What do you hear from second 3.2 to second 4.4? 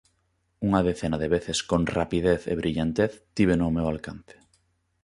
tíveno ó meu alcance.